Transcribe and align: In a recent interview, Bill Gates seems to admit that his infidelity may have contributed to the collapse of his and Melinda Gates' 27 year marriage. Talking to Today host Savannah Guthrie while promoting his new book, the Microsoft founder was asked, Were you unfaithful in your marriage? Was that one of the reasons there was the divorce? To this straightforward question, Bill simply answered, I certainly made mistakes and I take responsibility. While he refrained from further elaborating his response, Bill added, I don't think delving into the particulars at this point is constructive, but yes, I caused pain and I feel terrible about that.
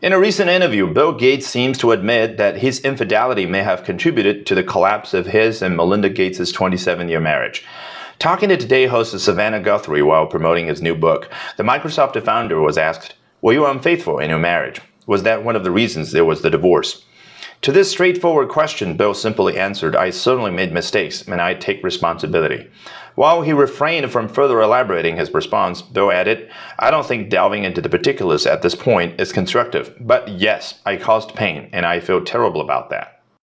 In 0.00 0.12
a 0.12 0.18
recent 0.20 0.48
interview, 0.48 0.86
Bill 0.86 1.12
Gates 1.12 1.48
seems 1.48 1.76
to 1.78 1.90
admit 1.90 2.36
that 2.36 2.58
his 2.58 2.78
infidelity 2.82 3.46
may 3.46 3.64
have 3.64 3.82
contributed 3.82 4.46
to 4.46 4.54
the 4.54 4.62
collapse 4.62 5.12
of 5.12 5.26
his 5.26 5.60
and 5.60 5.76
Melinda 5.76 6.08
Gates' 6.08 6.52
27 6.52 7.08
year 7.08 7.18
marriage. 7.18 7.64
Talking 8.20 8.48
to 8.50 8.56
Today 8.56 8.86
host 8.86 9.18
Savannah 9.18 9.58
Guthrie 9.58 10.02
while 10.02 10.28
promoting 10.28 10.68
his 10.68 10.80
new 10.80 10.94
book, 10.94 11.28
the 11.56 11.64
Microsoft 11.64 12.22
founder 12.22 12.60
was 12.60 12.78
asked, 12.78 13.16
Were 13.42 13.52
you 13.52 13.66
unfaithful 13.66 14.20
in 14.20 14.30
your 14.30 14.38
marriage? 14.38 14.80
Was 15.08 15.24
that 15.24 15.42
one 15.42 15.56
of 15.56 15.64
the 15.64 15.72
reasons 15.72 16.12
there 16.12 16.24
was 16.24 16.42
the 16.42 16.50
divorce? 16.50 17.02
To 17.62 17.72
this 17.72 17.90
straightforward 17.90 18.48
question, 18.48 18.96
Bill 18.96 19.14
simply 19.14 19.58
answered, 19.58 19.96
I 19.96 20.10
certainly 20.10 20.52
made 20.52 20.72
mistakes 20.72 21.26
and 21.26 21.40
I 21.40 21.54
take 21.54 21.82
responsibility. 21.82 22.68
While 23.16 23.42
he 23.42 23.52
refrained 23.52 24.12
from 24.12 24.28
further 24.28 24.60
elaborating 24.60 25.16
his 25.16 25.34
response, 25.34 25.82
Bill 25.82 26.12
added, 26.12 26.50
I 26.78 26.92
don't 26.92 27.04
think 27.04 27.30
delving 27.30 27.64
into 27.64 27.80
the 27.80 27.88
particulars 27.88 28.46
at 28.46 28.62
this 28.62 28.76
point 28.76 29.20
is 29.20 29.32
constructive, 29.32 29.92
but 29.98 30.28
yes, 30.28 30.80
I 30.86 30.96
caused 30.96 31.34
pain 31.34 31.68
and 31.72 31.84
I 31.84 31.98
feel 31.98 32.24
terrible 32.24 32.60
about 32.60 32.90
that. 32.90 33.17